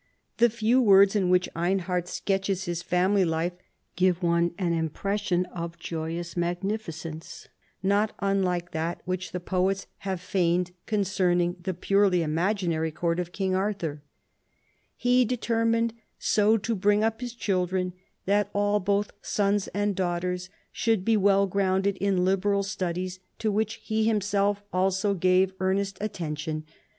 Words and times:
The 0.37 0.49
few 0.49 0.81
words 0.81 1.15
in 1.15 1.29
which 1.29 1.47
Einhard 1.55 2.07
sketches 2.07 2.63
his 2.63 2.81
family 2.81 3.23
life 3.23 3.53
give 3.95 4.23
one 4.23 4.51
an 4.57 4.73
impression 4.73 5.45
of 5.53 5.77
joyous 5.77 6.35
magnificence 6.35 7.47
not 7.83 8.15
unlike 8.17 8.71
that 8.71 9.03
which 9.05 9.31
the 9.31 9.39
poets 9.39 9.85
have 9.99 10.19
feigned 10.19 10.71
concerning 10.87 11.55
the 11.61 11.75
purely 11.75 12.21
imaginar}'" 12.21 12.91
court 12.91 13.19
of 13.19 13.31
King 13.31 13.53
Arthur:—" 13.53 14.01
He 15.05 15.23
determined 15.23 15.93
so 16.17 16.57
to 16.57 16.73
bring 16.75 17.03
up 17.03 17.21
his 17.21 17.35
children 17.35 17.93
that 18.25 18.49
all, 18.53 18.79
both 18.79 19.11
sons 19.21 19.67
and 19.67 19.95
daughters, 19.95 20.49
should 20.71 21.05
be 21.05 21.15
well 21.15 21.45
grounded 21.45 21.95
in 21.97 22.25
liberal 22.25 22.63
studies, 22.63 23.19
to 23.37 23.51
which 23.51 23.75
he 23.75 24.03
himself 24.05 24.63
also 24.73 25.13
gave 25.13 25.53
earnest 25.59 25.99
attention. 26.01 26.65